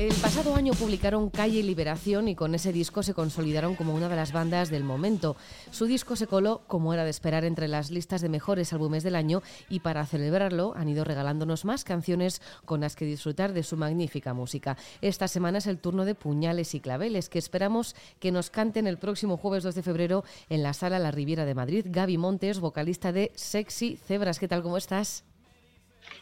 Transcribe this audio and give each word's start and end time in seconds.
El 0.00 0.14
pasado 0.14 0.54
año 0.54 0.72
publicaron 0.72 1.28
Calle 1.28 1.62
Liberación 1.62 2.28
y 2.28 2.34
con 2.34 2.54
ese 2.54 2.72
disco 2.72 3.02
se 3.02 3.12
consolidaron 3.12 3.76
como 3.76 3.94
una 3.94 4.08
de 4.08 4.16
las 4.16 4.32
bandas 4.32 4.70
del 4.70 4.82
momento. 4.82 5.36
Su 5.72 5.84
disco 5.84 6.16
se 6.16 6.26
coló, 6.26 6.62
como 6.68 6.94
era 6.94 7.04
de 7.04 7.10
esperar, 7.10 7.44
entre 7.44 7.68
las 7.68 7.90
listas 7.90 8.22
de 8.22 8.30
mejores 8.30 8.72
álbumes 8.72 9.02
del 9.02 9.14
año 9.14 9.42
y 9.68 9.80
para 9.80 10.06
celebrarlo 10.06 10.72
han 10.74 10.88
ido 10.88 11.04
regalándonos 11.04 11.66
más 11.66 11.84
canciones 11.84 12.40
con 12.64 12.80
las 12.80 12.96
que 12.96 13.04
disfrutar 13.04 13.52
de 13.52 13.62
su 13.62 13.76
magnífica 13.76 14.32
música. 14.32 14.78
Esta 15.02 15.28
semana 15.28 15.58
es 15.58 15.66
el 15.66 15.78
turno 15.78 16.06
de 16.06 16.14
Puñales 16.14 16.74
y 16.74 16.80
Claveles, 16.80 17.28
que 17.28 17.38
esperamos 17.38 17.94
que 18.20 18.32
nos 18.32 18.48
canten 18.48 18.86
el 18.86 18.96
próximo 18.96 19.36
jueves 19.36 19.64
2 19.64 19.74
de 19.74 19.82
febrero 19.82 20.24
en 20.48 20.62
la 20.62 20.72
sala 20.72 20.98
La 20.98 21.10
Riviera 21.10 21.44
de 21.44 21.54
Madrid. 21.54 21.84
Gaby 21.86 22.16
Montes, 22.16 22.60
vocalista 22.60 23.12
de 23.12 23.32
Sexy 23.34 23.98
Cebras. 23.98 24.38
¿Qué 24.38 24.48
tal? 24.48 24.62
¿Cómo 24.62 24.78
estás? 24.78 25.24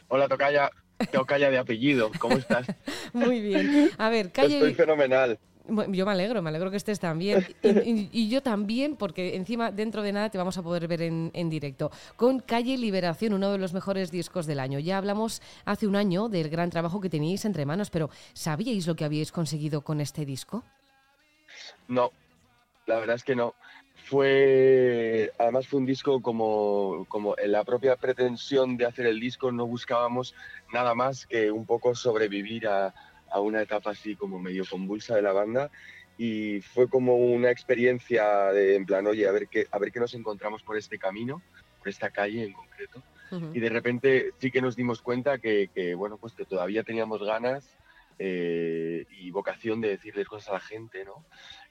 Hola, 0.09 0.27
Tocaya. 0.27 0.69
Tocaya 1.13 1.51
de 1.51 1.59
apellido. 1.59 2.11
¿Cómo 2.19 2.37
estás? 2.37 2.67
Muy 3.13 3.41
bien. 3.41 3.91
A 3.99 4.09
ver, 4.11 4.33
Calle... 4.33 4.57
Estoy 4.57 4.75
fenomenal. 4.75 5.39
Yo 5.91 6.07
me 6.07 6.13
alegro, 6.13 6.41
me 6.41 6.49
alegro 6.49 6.71
que 6.71 6.79
estés 6.79 6.99
también. 6.99 7.47
Y, 7.63 7.69
y- 7.69 8.09
y 8.11 8.29
yo 8.31 8.43
también, 8.43 8.97
porque 8.97 9.37
encima 9.37 9.71
dentro 9.71 10.03
de 10.03 10.13
nada 10.13 10.31
te 10.31 10.39
vamos 10.39 10.57
a 10.57 10.63
poder 10.63 10.89
ver 10.89 11.03
en, 11.03 11.31
en 11.35 11.51
directo. 11.51 11.91
Con 12.17 12.41
Calle 12.41 12.79
Liberación, 12.79 13.35
uno 13.35 13.53
de 13.53 13.59
los 13.59 13.75
mejores 13.75 14.11
discos 14.11 14.47
del 14.47 14.61
año. 14.61 14.79
Ya 14.79 14.97
hablamos 14.97 15.43
hace 15.67 15.87
un 15.87 15.95
año 15.97 16.31
del 16.31 16.49
gran 16.49 16.71
trabajo 16.71 17.03
que 17.03 17.11
teníais 17.11 17.45
entre 17.45 17.67
manos, 17.67 17.91
pero 17.91 18.09
¿sabíais 18.33 18.87
lo 18.87 18.97
que 18.97 19.05
habíais 19.05 19.31
conseguido 19.31 19.83
con 19.83 20.01
este 20.01 20.25
disco? 20.25 20.65
No, 21.87 22.13
la 22.87 22.99
verdad 22.99 23.17
es 23.17 23.25
que 23.25 23.37
no. 23.37 23.55
Fue, 24.09 25.31
además 25.39 25.67
fue 25.67 25.81
un 25.81 25.85
disco 25.85 26.23
como, 26.23 27.05
como 27.09 27.37
en 27.37 27.53
la 27.53 27.63
propia 27.63 27.95
pretensión 27.97 28.79
de 28.79 28.87
hacer 28.87 29.05
el 29.05 29.21
disco 29.21 29.53
no 29.53 29.67
buscábamos 29.67 30.35
nada 30.73 30.95
más 30.95 31.27
que 31.27 31.51
un 31.51 31.67
poco 31.67 31.95
sobrevivir 31.95 32.69
a, 32.69 32.95
a 33.31 33.41
una 33.41 33.61
etapa 33.61 33.91
así 33.91 34.17
como 34.17 34.39
medio 34.39 34.65
convulsa 34.65 35.15
de 35.15 35.21
la 35.21 35.33
banda. 35.33 35.71
Y 36.17 36.63
fue 36.63 36.89
como 36.89 37.17
una 37.17 37.51
experiencia 37.51 38.47
de 38.47 38.77
en 38.77 38.87
plan, 38.87 39.07
oye, 39.07 39.29
a 39.29 39.33
ver 39.33 39.47
qué, 39.47 39.67
a 39.71 39.79
ver 39.79 39.93
qué 39.93 40.01
nos 40.01 40.15
encontramos 40.15 40.63
por 40.63 40.79
este 40.79 40.99
camino, 40.99 41.43
por 41.79 41.89
esta 41.89 42.09
calle 42.09 42.45
en 42.45 42.55
concreto. 42.55 43.03
Y 43.53 43.61
de 43.61 43.69
repente 43.69 44.31
sí 44.39 44.51
que 44.51 44.63
nos 44.63 44.75
dimos 44.75 45.03
cuenta 45.03 45.37
que, 45.37 45.69
que, 45.75 45.95
bueno 45.95 46.17
pues 46.17 46.33
que 46.33 46.47
todavía 46.47 46.83
teníamos 46.83 47.23
ganas 47.23 47.77
eh, 48.19 49.05
y 49.11 49.31
vocación 49.31 49.83
de 49.83 49.91
decirles 49.91 50.27
cosas 50.27 50.49
a 50.49 50.53
la 50.55 50.61
gente 50.61 51.05
no 51.05 51.27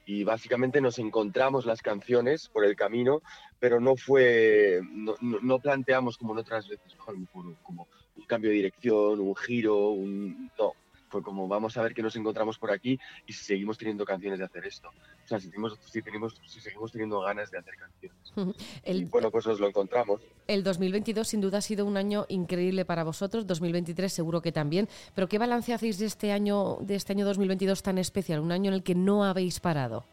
y 0.08 0.24
básicamente 0.24 0.80
nos 0.80 0.98
encontramos 0.98 1.66
las 1.66 1.82
canciones 1.82 2.48
por 2.48 2.64
el 2.64 2.74
camino 2.74 3.20
pero 3.58 3.78
no 3.78 3.94
fue 3.94 4.80
no, 4.90 5.14
no- 5.20 5.58
planteamos 5.58 6.16
como 6.16 6.32
en 6.32 6.38
otras 6.38 6.66
veces 6.66 6.94
como 6.96 7.86
un 8.16 8.24
cambio 8.24 8.48
de 8.50 8.56
dirección 8.56 9.20
un 9.20 9.36
giro 9.36 9.90
un 9.90 10.50
no 10.58 10.72
fue 11.08 11.22
como 11.22 11.48
vamos 11.48 11.76
a 11.76 11.82
ver 11.82 11.94
qué 11.94 12.02
nos 12.02 12.16
encontramos 12.16 12.58
por 12.58 12.70
aquí 12.70 12.98
y 13.26 13.32
si 13.32 13.44
seguimos 13.44 13.78
teniendo 13.78 14.04
canciones 14.04 14.38
de 14.38 14.44
hacer 14.44 14.66
esto 14.66 14.88
o 14.88 15.28
sea 15.28 15.40
si 15.40 15.48
tenemos 15.48 15.78
si 15.84 16.02
tenemos 16.02 16.40
si 16.46 16.60
seguimos 16.60 16.92
teniendo 16.92 17.20
ganas 17.20 17.50
de 17.50 17.58
hacer 17.58 17.74
canciones. 17.76 18.18
Y 18.84 18.90
El, 18.90 19.06
bueno 19.06 19.30
pues 19.30 19.46
nos 19.46 19.60
lo 19.60 19.68
encontramos. 19.68 20.20
El 20.46 20.62
2022 20.62 21.26
sin 21.26 21.40
duda 21.40 21.58
ha 21.58 21.62
sido 21.62 21.84
un 21.84 21.96
año 21.96 22.26
increíble 22.28 22.84
para 22.84 23.04
vosotros, 23.04 23.46
2023 23.46 24.12
seguro 24.12 24.40
que 24.40 24.52
también, 24.52 24.88
pero 25.14 25.28
¿qué 25.28 25.38
balance 25.38 25.74
hacéis 25.74 25.98
de 25.98 26.06
este 26.06 26.32
año, 26.32 26.78
de 26.80 26.94
este 26.94 27.12
año 27.12 27.24
2022 27.26 27.82
tan 27.82 27.98
especial, 27.98 28.40
un 28.40 28.52
año 28.52 28.68
en 28.68 28.74
el 28.74 28.82
que 28.82 28.94
no 28.94 29.24
habéis 29.24 29.60
parado? 29.60 30.06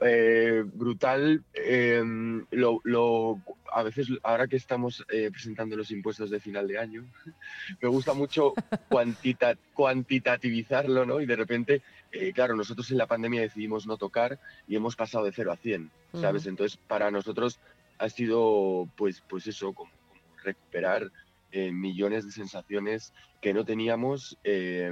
Eh, 0.00 0.62
brutal. 0.64 1.42
eh, 1.54 2.02
lo, 2.50 2.80
lo- 2.84 3.40
a 3.72 3.82
veces, 3.82 4.08
ahora 4.22 4.46
que 4.46 4.56
estamos 4.56 5.04
eh, 5.10 5.30
presentando 5.30 5.76
los 5.76 5.90
impuestos 5.90 6.30
de 6.30 6.40
final 6.40 6.66
de 6.66 6.78
año, 6.78 7.04
me 7.82 7.88
gusta 7.88 8.14
mucho 8.14 8.54
cuantita- 8.88 9.58
cuantitativizarlo, 9.74 11.04
¿no? 11.04 11.20
Y 11.20 11.26
de 11.26 11.36
repente, 11.36 11.82
eh, 12.12 12.32
claro, 12.32 12.54
nosotros 12.56 12.90
en 12.90 12.98
la 12.98 13.06
pandemia 13.06 13.40
decidimos 13.42 13.86
no 13.86 13.96
tocar 13.96 14.38
y 14.66 14.76
hemos 14.76 14.96
pasado 14.96 15.24
de 15.24 15.32
0 15.32 15.52
a 15.52 15.56
100, 15.56 15.90
¿sabes? 16.20 16.46
Entonces, 16.46 16.78
para 16.86 17.10
nosotros 17.10 17.60
ha 17.98 18.08
sido, 18.08 18.88
pues, 18.96 19.22
pues 19.28 19.46
eso, 19.46 19.72
como, 19.72 19.90
como 20.08 20.20
recuperar 20.42 21.10
eh, 21.52 21.70
millones 21.72 22.24
de 22.26 22.32
sensaciones 22.32 23.12
que 23.40 23.54
no 23.54 23.64
teníamos 23.64 24.36
eh, 24.44 24.90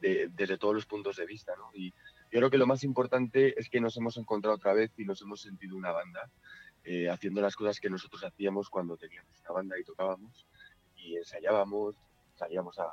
de- 0.00 0.28
desde 0.34 0.56
todos 0.58 0.74
los 0.74 0.86
puntos 0.86 1.16
de 1.16 1.26
vista, 1.26 1.52
¿no? 1.56 1.70
Y, 1.74 1.92
yo 2.30 2.38
creo 2.38 2.50
que 2.50 2.58
lo 2.58 2.66
más 2.66 2.84
importante 2.84 3.58
es 3.58 3.68
que 3.70 3.80
nos 3.80 3.96
hemos 3.96 4.16
encontrado 4.16 4.56
otra 4.56 4.74
vez 4.74 4.92
y 4.98 5.04
nos 5.04 5.20
hemos 5.22 5.40
sentido 5.40 5.76
una 5.76 5.92
banda, 5.92 6.30
eh, 6.84 7.08
haciendo 7.08 7.40
las 7.40 7.56
cosas 7.56 7.80
que 7.80 7.88
nosotros 7.90 8.22
hacíamos 8.24 8.68
cuando 8.68 8.96
teníamos 8.96 9.30
una 9.40 9.52
banda 9.52 9.78
y 9.78 9.84
tocábamos 9.84 10.46
y 10.96 11.16
ensayábamos, 11.16 11.96
salíamos 12.34 12.78
a, 12.78 12.92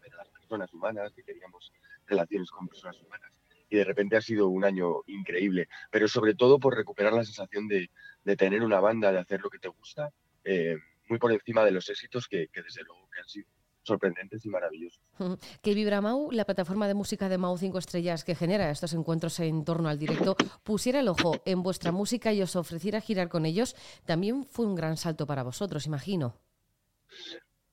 ver 0.00 0.14
a 0.14 0.16
las 0.16 0.28
personas 0.28 0.72
humanas, 0.72 1.12
que 1.12 1.22
queríamos 1.22 1.72
relaciones 2.06 2.50
con 2.50 2.68
personas 2.68 3.00
humanas. 3.00 3.30
Y 3.68 3.76
de 3.76 3.84
repente 3.84 4.16
ha 4.16 4.20
sido 4.20 4.48
un 4.48 4.64
año 4.64 5.02
increíble, 5.06 5.68
pero 5.90 6.06
sobre 6.06 6.34
todo 6.34 6.60
por 6.60 6.76
recuperar 6.76 7.12
la 7.12 7.24
sensación 7.24 7.66
de, 7.66 7.90
de 8.24 8.36
tener 8.36 8.62
una 8.62 8.78
banda, 8.78 9.10
de 9.10 9.18
hacer 9.18 9.40
lo 9.40 9.50
que 9.50 9.58
te 9.58 9.68
gusta, 9.68 10.10
eh, 10.44 10.76
muy 11.08 11.18
por 11.18 11.32
encima 11.32 11.64
de 11.64 11.72
los 11.72 11.88
éxitos 11.88 12.28
que, 12.28 12.48
que 12.48 12.62
desde 12.62 12.82
luego 12.82 13.08
que 13.10 13.20
han 13.20 13.28
sido 13.28 13.48
sorprendentes 13.84 14.44
y 14.44 14.48
maravillosos. 14.48 15.00
Que 15.62 15.74
Vibra 15.74 16.00
Mau, 16.00 16.30
la 16.30 16.44
plataforma 16.44 16.88
de 16.88 16.94
música 16.94 17.28
de 17.28 17.38
Mau 17.38 17.56
5 17.56 17.78
Estrellas 17.78 18.24
que 18.24 18.34
genera 18.34 18.70
estos 18.70 18.92
encuentros 18.94 19.38
en 19.40 19.64
torno 19.64 19.88
al 19.88 19.98
directo, 19.98 20.36
pusiera 20.62 21.00
el 21.00 21.08
ojo 21.08 21.36
en 21.44 21.62
vuestra 21.62 21.92
música 21.92 22.32
y 22.32 22.42
os 22.42 22.56
ofreciera 22.56 23.00
girar 23.00 23.28
con 23.28 23.46
ellos, 23.46 23.76
también 24.04 24.44
fue 24.46 24.66
un 24.66 24.74
gran 24.74 24.96
salto 24.96 25.26
para 25.26 25.42
vosotros, 25.42 25.86
imagino. 25.86 26.34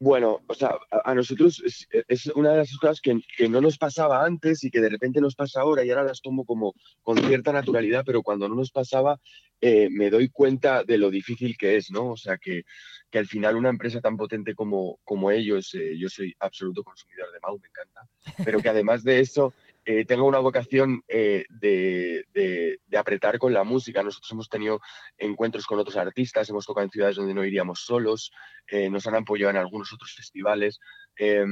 Bueno, 0.01 0.41
o 0.47 0.56
sea, 0.56 0.79
a, 0.89 1.13
nosotros 1.13 1.62
es, 2.07 2.25
una 2.34 2.53
de 2.53 2.63
esas 2.63 2.78
cosas 2.79 3.01
que, 3.01 3.22
que 3.38 3.47
no 3.47 3.62
nos 3.62 3.78
pasaba 3.78 4.25
antes 4.25 4.63
y 4.63 4.72
que 4.72 4.81
de 4.81 4.89
repente 4.89 5.22
nos 5.22 5.35
pasa 5.35 5.62
ahora 5.62 5.85
y 5.85 5.91
ahora 5.91 6.06
las 6.06 6.23
tomo 6.23 6.44
como 6.44 6.73
con 7.03 7.19
cierta 7.19 7.53
naturalidad, 7.53 8.01
pero 8.03 8.23
cuando 8.23 8.50
no 8.50 8.56
nos 8.56 8.72
pasaba 8.72 9.19
eh, 9.62 9.89
me 9.91 10.09
doy 10.09 10.29
cuenta 10.29 10.84
de 10.84 10.97
lo 10.97 11.12
difícil 11.12 11.56
que 11.56 11.75
es, 11.78 11.91
¿no? 11.91 12.13
O 12.13 12.17
sea, 12.17 12.39
que, 12.39 12.63
que 13.12 13.19
al 13.19 13.28
final 13.28 13.56
una 13.56 13.69
empresa 13.69 14.01
tan 14.01 14.17
potente 14.17 14.56
como, 14.56 15.00
como 15.03 15.29
ellos, 15.29 15.75
eh, 15.75 15.95
yo 16.00 16.09
soy 16.09 16.33
absoluto 16.39 16.83
consumidor 16.83 17.31
de 17.31 17.39
Mau, 17.44 17.59
me 17.59 17.68
encanta, 17.68 18.09
pero 18.44 18.59
que 18.59 18.69
además 18.69 19.03
de 19.03 19.19
eso 19.19 19.53
eh, 20.00 20.06
tenga 20.06 20.24
una 20.24 20.40
vocación 20.40 21.03
eh, 21.07 21.46
de, 21.50 22.25
de- 22.34 22.79
de 22.88 22.97
apretar 22.97 23.38
con 23.40 23.53
la 23.53 23.63
música. 23.63 24.03
Nosotros 24.03 24.31
hemos 24.31 24.47
tenido 24.50 24.79
encuentros 25.18 25.66
con 25.66 25.79
otros 25.79 25.97
artistas, 25.97 26.50
hemos 26.50 26.66
tocado 26.66 26.85
en 26.85 26.91
ciudades 26.91 27.16
donde 27.18 27.34
no 27.34 27.44
iríamos 27.46 27.81
solos, 27.81 28.31
eh, 28.68 28.90
nos 28.90 29.06
han 29.07 29.16
apoyado 29.16 29.51
en 29.51 29.57
algunos 29.57 29.91
otros 29.94 30.13
festivales. 30.13 30.80
Eh, 31.18 31.44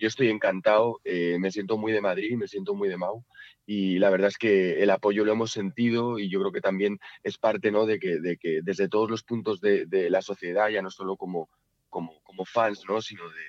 yo 0.00 0.08
estoy 0.08 0.28
encantado, 0.28 1.00
eh, 1.04 1.36
me 1.38 1.50
siento 1.50 1.76
muy 1.78 1.92
de 1.92 2.00
Madrid, 2.00 2.36
me 2.36 2.46
siento 2.48 2.74
muy 2.74 2.88
de 2.88 2.96
Mau 2.96 3.24
y 3.66 3.98
la 3.98 4.10
verdad 4.10 4.28
es 4.28 4.38
que 4.38 4.82
el 4.82 4.90
apoyo 4.90 5.24
lo 5.24 5.32
hemos 5.32 5.50
sentido 5.50 6.18
y 6.18 6.28
yo 6.30 6.40
creo 6.40 6.52
que 6.52 6.60
también 6.60 6.98
es 7.22 7.38
parte 7.38 7.70
¿no? 7.70 7.86
de, 7.86 7.98
que, 7.98 8.20
de 8.20 8.36
que 8.36 8.60
desde 8.62 8.88
todos 8.88 9.10
los 9.10 9.22
puntos 9.22 9.60
de 9.60 10.08
la 10.10 10.22
sociedad, 10.22 10.68
ya 10.68 10.82
no 10.82 10.90
solo 10.90 11.16
como, 11.16 11.48
como, 11.88 12.20
como 12.22 12.44
fans, 12.44 12.84
¿no? 12.88 13.00
sino 13.00 13.24
de, 13.28 13.44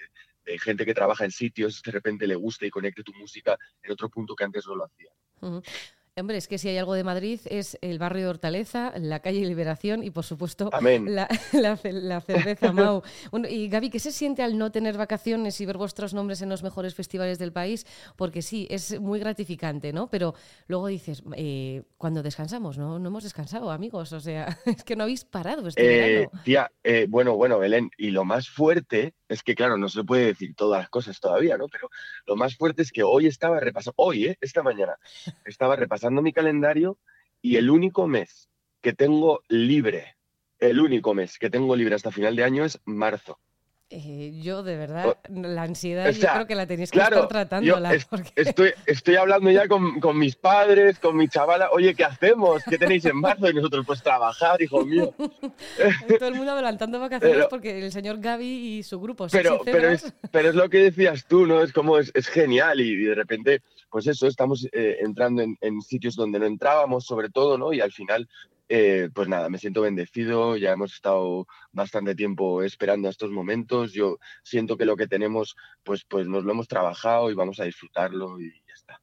de 0.51 0.59
gente 0.59 0.85
que 0.85 0.93
trabaja 0.93 1.25
en 1.25 1.31
sitios, 1.31 1.81
de 1.83 1.91
repente 1.91 2.27
le 2.27 2.35
guste 2.35 2.67
y 2.67 2.69
conecte 2.69 3.03
tu 3.03 3.13
música 3.13 3.57
en 3.83 3.91
otro 3.91 4.09
punto 4.09 4.35
que 4.35 4.43
antes 4.43 4.65
no 4.67 4.75
lo 4.75 4.85
hacía. 4.85 5.09
Hombre, 6.17 6.35
es 6.35 6.49
que 6.49 6.57
si 6.57 6.67
hay 6.67 6.77
algo 6.77 6.95
de 6.95 7.05
Madrid 7.05 7.39
es 7.45 7.77
el 7.81 7.97
barrio 7.97 8.23
de 8.23 8.29
Hortaleza, 8.29 8.91
la 8.97 9.21
calle 9.21 9.39
Liberación 9.45 10.03
y, 10.03 10.09
por 10.11 10.25
supuesto, 10.25 10.69
la, 11.07 11.29
la 11.53 11.77
ce- 11.77 11.93
la 11.93 12.19
cerveza 12.19 12.73
Mau. 12.73 13.03
Bueno, 13.31 13.47
y 13.47 13.69
Gaby, 13.69 13.89
¿qué 13.89 13.99
se 13.99 14.11
siente 14.11 14.43
al 14.43 14.57
no 14.57 14.69
tener 14.69 14.97
vacaciones 14.97 15.61
y 15.61 15.65
ver 15.65 15.77
vuestros 15.77 16.13
nombres 16.13 16.41
en 16.41 16.49
los 16.49 16.61
mejores 16.61 16.93
festivales 16.93 17.39
del 17.39 17.53
país? 17.53 17.85
Porque 18.17 18.41
sí, 18.41 18.67
es 18.69 18.99
muy 18.99 19.19
gratificante, 19.19 19.93
¿no? 19.93 20.09
Pero 20.09 20.33
luego 20.67 20.87
dices, 20.87 21.23
eh, 21.37 21.83
cuando 21.97 22.21
descansamos, 22.21 22.77
¿no? 22.77 22.99
No 22.99 23.07
hemos 23.07 23.23
descansado, 23.23 23.71
amigos. 23.71 24.11
O 24.11 24.19
sea, 24.19 24.57
es 24.65 24.83
que 24.83 24.97
no 24.97 25.03
habéis 25.03 25.23
parado 25.23 25.69
este 25.69 25.81
Eh, 25.83 26.17
verano. 26.17 26.31
tía, 26.43 26.69
eh, 26.83 27.05
bueno, 27.07 27.37
bueno, 27.37 27.59
Belén, 27.59 27.91
y 27.97 28.09
lo 28.11 28.25
más 28.25 28.49
fuerte 28.49 29.13
es 29.29 29.43
que, 29.43 29.55
claro, 29.55 29.77
no 29.77 29.87
se 29.87 30.03
puede 30.03 30.25
decir 30.25 30.55
todas 30.55 30.81
las 30.81 30.89
cosas 30.89 31.19
todavía, 31.19 31.57
¿no? 31.57 31.67
Pero 31.67 31.89
lo 32.25 32.35
más 32.35 32.57
fuerte 32.57 32.81
es 32.81 32.91
que 32.91 33.03
hoy 33.03 33.27
estaba 33.27 33.59
repasando, 33.59 33.93
hoy, 33.97 34.25
¿eh? 34.25 34.37
Esta 34.41 34.63
mañana, 34.63 34.97
estaba 35.45 35.75
repasando 35.75 36.21
mi 36.21 36.33
calendario 36.33 36.97
y 37.41 37.55
el 37.55 37.69
único 37.69 38.07
mes 38.07 38.49
que 38.81 38.93
tengo 38.93 39.43
libre, 39.47 40.17
el 40.57 40.79
único 40.79 41.13
mes 41.13 41.37
que 41.37 41.49
tengo 41.49 41.75
libre 41.75 41.95
hasta 41.95 42.11
final 42.11 42.35
de 42.35 42.43
año 42.43 42.65
es 42.65 42.79
marzo. 42.85 43.39
Eh, 43.91 44.39
yo, 44.43 44.61
de 44.61 44.77
verdad, 44.77 45.17
la 45.29 45.63
ansiedad 45.63 46.07
o 46.09 46.13
sea, 46.13 46.21
yo 46.29 46.33
creo 46.35 46.47
que 46.47 46.53
la 46.53 46.67
tenéis 46.67 46.91
que 46.91 46.99
Claro, 46.99 47.15
estar 47.15 47.27
tratándola. 47.27 47.95
es- 47.95 48.05
porque 48.05 48.29
estoy, 48.35 48.71
estoy 48.85 49.15
hablando 49.15 49.49
ya 49.49 49.67
con, 49.67 49.99
con 49.99 50.15
mis 50.15 50.35
padres, 50.35 50.99
con 50.99 51.17
mi 51.17 51.27
chavala, 51.27 51.71
oye, 51.71 51.95
¿qué 51.95 52.03
hacemos? 52.03 52.61
¿Qué 52.69 52.77
tenéis 52.77 53.05
en 53.05 53.15
marzo? 53.17 53.49
Y 53.49 53.53
nosotros, 53.55 53.83
pues 53.87 54.03
trabajar, 54.03 54.61
hijo 54.61 54.85
mío. 54.85 55.11
todo 56.19 56.27
el 56.29 56.35
mundo 56.35 56.51
adelantando 56.51 56.99
vacaciones 56.99 57.37
Pero- 57.37 57.49
porque 57.49 57.83
el 57.83 57.91
señor 57.91 58.19
Gaby 58.19 58.45
y 58.77 58.83
su 58.83 58.99
grupo 59.01 59.25
Pero, 59.31 59.61
pero, 59.65 59.89
es, 59.89 60.13
pero 60.31 60.49
es 60.49 60.55
lo 60.55 60.69
que 60.69 60.83
decías 60.83 61.25
tú, 61.27 61.47
¿no? 61.47 61.63
Es 61.63 61.73
como, 61.73 61.97
es, 61.97 62.11
es 62.13 62.27
genial 62.27 62.79
y, 62.81 62.95
de 62.95 63.15
repente, 63.15 63.63
pues 63.89 64.05
eso, 64.05 64.27
estamos 64.27 64.67
eh, 64.71 64.97
entrando 65.01 65.41
en, 65.41 65.57
en 65.61 65.81
sitios 65.81 66.15
donde 66.15 66.37
no 66.37 66.45
entrábamos, 66.45 67.05
sobre 67.05 67.29
todo, 67.31 67.57
¿no? 67.57 67.73
Y 67.73 67.81
al 67.81 67.91
final, 67.91 68.29
eh, 68.69 69.09
pues 69.13 69.27
nada, 69.27 69.49
me 69.49 69.57
siento 69.57 69.81
bendecido, 69.81 70.55
ya 70.55 70.71
hemos 70.71 70.93
estado 70.93 71.47
bastante 71.71 72.13
tiempo 72.15 72.61
esperando 72.63 73.07
a 73.07 73.11
estos 73.11 73.31
momentos, 73.31 73.91
yo 73.93 74.19
siento 74.43 74.77
que 74.77 74.85
lo 74.85 74.95
que 74.95 75.07
tenemos, 75.07 75.55
pues, 75.83 76.05
pues 76.07 76.27
nos 76.27 76.43
lo 76.43 76.51
hemos 76.51 76.67
trabajado 76.67 77.31
y 77.31 77.33
vamos 77.33 77.59
a 77.59 77.65
disfrutarlo 77.65 78.39
y 78.39 78.51
ya 78.67 78.73
está. 78.75 79.01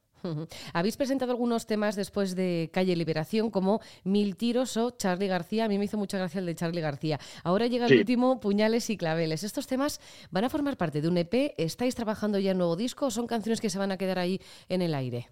Habéis 0.72 0.96
presentado 0.96 1.30
algunos 1.30 1.66
temas 1.66 1.94
después 1.94 2.34
de 2.34 2.68
Calle 2.72 2.96
Liberación, 2.96 3.50
como 3.50 3.80
Mil 4.02 4.36
Tiros 4.36 4.76
o 4.76 4.90
Charlie 4.90 5.28
García. 5.28 5.66
A 5.66 5.68
mí 5.68 5.78
me 5.78 5.84
hizo 5.84 5.98
mucha 5.98 6.18
gracia 6.18 6.40
el 6.40 6.46
de 6.46 6.54
Charlie 6.56 6.80
García. 6.80 7.20
Ahora 7.44 7.68
llega 7.68 7.86
el 7.86 7.92
Sí. 7.92 7.98
último, 7.98 8.40
Puñales 8.40 8.90
y 8.90 8.96
Claveles. 8.96 9.44
¿Estos 9.44 9.68
temas 9.68 10.00
van 10.32 10.44
a 10.44 10.50
formar 10.50 10.76
parte 10.76 11.00
de 11.00 11.08
un 11.08 11.18
EP? 11.18 11.54
¿Estáis 11.58 11.94
trabajando 11.94 12.40
ya 12.40 12.52
en 12.52 12.58
nuevo 12.58 12.74
disco 12.74 13.06
o 13.06 13.10
son 13.12 13.28
canciones 13.28 13.60
que 13.60 13.70
se 13.70 13.78
van 13.78 13.92
a 13.92 13.98
quedar 13.98 14.18
ahí 14.18 14.40
en 14.68 14.82
el 14.82 14.94
aire? 14.94 15.28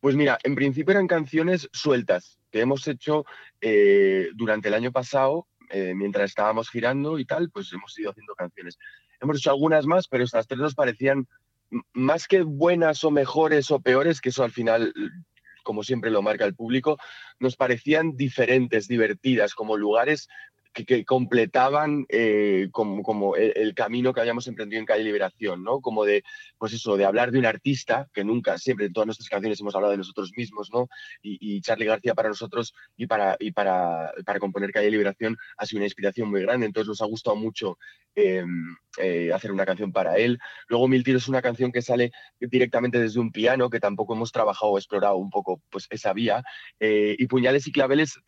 Pues 0.00 0.16
mira, 0.16 0.38
en 0.42 0.54
principio 0.54 0.92
eran 0.92 1.06
canciones 1.06 1.68
sueltas 1.72 2.38
que 2.52 2.60
hemos 2.60 2.86
hecho 2.86 3.24
eh, 3.60 4.28
durante 4.34 4.68
el 4.68 4.74
año 4.74 4.92
pasado, 4.92 5.48
eh, 5.70 5.94
mientras 5.94 6.26
estábamos 6.26 6.68
girando 6.68 7.18
y 7.18 7.24
tal, 7.24 7.50
pues 7.50 7.72
hemos 7.72 7.98
ido 7.98 8.10
haciendo 8.10 8.34
canciones. 8.34 8.78
Hemos 9.20 9.38
hecho 9.38 9.50
algunas 9.50 9.86
más, 9.86 10.06
pero 10.06 10.22
estas 10.22 10.46
tres 10.46 10.60
nos 10.60 10.74
parecían 10.74 11.26
más 11.94 12.28
que 12.28 12.42
buenas 12.42 13.02
o 13.04 13.10
mejores 13.10 13.70
o 13.70 13.80
peores, 13.80 14.20
que 14.20 14.28
eso 14.28 14.44
al 14.44 14.50
final, 14.50 14.92
como 15.64 15.82
siempre 15.82 16.10
lo 16.10 16.20
marca 16.20 16.44
el 16.44 16.54
público, 16.54 16.98
nos 17.40 17.56
parecían 17.56 18.16
diferentes, 18.16 18.86
divertidas, 18.86 19.54
como 19.54 19.78
lugares 19.78 20.28
que, 20.72 21.04
completaban 21.04 22.06
eh, 22.08 22.68
como, 22.72 23.02
como 23.02 23.36
el, 23.36 23.52
el 23.56 23.74
camino 23.74 24.12
que 24.12 24.20
habíamos 24.20 24.46
emprendido 24.46 24.80
en 24.80 24.86
Calle 24.86 25.04
Liberación, 25.04 25.62
¿no? 25.62 25.80
Como 25.80 26.04
de, 26.04 26.24
pues 26.58 26.72
eso, 26.72 26.96
de 26.96 27.04
hablar 27.04 27.30
de 27.30 27.38
un 27.38 27.46
artista, 27.46 28.08
que 28.12 28.24
nunca, 28.24 28.58
siempre 28.58 28.86
en 28.86 28.92
todas 28.92 29.06
nuestras 29.06 29.28
canciones 29.28 29.60
hemos 29.60 29.74
hablado 29.74 29.92
de 29.92 29.98
nosotros 29.98 30.32
mismos, 30.36 30.70
¿no? 30.72 30.88
Y, 31.22 31.56
y 31.56 31.60
Charlie 31.60 31.86
García 31.86 32.14
para 32.14 32.28
nosotros 32.28 32.74
y 32.96 33.06
para, 33.06 33.36
y 33.38 33.52
para, 33.52 34.12
para 34.24 34.38
componer 34.38 34.72
Calle 34.72 34.90
Liberación 34.90 35.36
ha 35.56 35.66
sido 35.66 35.78
una 35.78 35.86
inspiración 35.86 36.30
muy 36.30 36.42
grande, 36.42 36.66
entonces 36.66 36.88
nos 36.88 37.02
ha 37.02 37.06
gustado 37.06 37.36
mucho 37.36 37.78
eh, 38.14 38.44
eh, 38.98 39.32
hacer 39.32 39.52
una 39.52 39.64
canción 39.64 39.90
para 39.90 40.18
él. 40.18 40.38
Luego 40.68 40.86
Mil 40.86 41.02
Tiros 41.02 41.22
es 41.22 41.28
una 41.28 41.40
canción 41.40 41.72
que 41.72 41.80
sale 41.80 42.12
directamente 42.38 42.98
desde 42.98 43.20
un 43.20 43.32
piano, 43.32 43.70
que 43.70 43.80
tampoco 43.80 44.14
hemos 44.14 44.32
trabajado 44.32 44.72
o 44.72 44.78
explorado 44.78 45.16
un 45.16 45.30
poco 45.30 45.62
pues, 45.70 45.86
esa 45.88 46.12
vía. 46.12 46.42
Eh, 46.78 47.16
y 47.18 47.26
Puñales 47.26 47.66
y 47.66 47.72
Claveles 47.72 48.20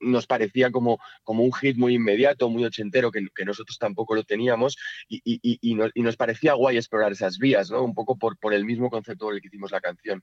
nos 0.00 0.26
parecía 0.26 0.72
como, 0.72 0.98
como 1.22 1.44
un 1.44 1.52
hit 1.52 1.76
muy 1.76 1.94
inmediato, 1.94 2.48
muy 2.48 2.64
ochentero, 2.64 3.12
que, 3.12 3.20
nosotros 3.44 3.78
tampoco 3.78 4.14
lo 4.14 4.24
teníamos, 4.24 4.76
y, 5.08 5.22
y 5.24 6.02
nos 6.02 6.16
parecía 6.16 6.54
guay 6.54 6.76
explorar 6.76 7.12
esas 7.12 7.38
vías, 7.38 7.70
¿no? 7.70 7.82
Un 7.82 7.94
poco 7.94 8.18
por, 8.18 8.36
por 8.38 8.52
el 8.52 8.64
mismo 8.64 8.90
concepto 8.90 9.26
por 9.26 9.34
el 9.34 9.40
que 9.40 9.48
hicimos 9.48 9.70
la 9.70 9.80
canción. 9.80 10.22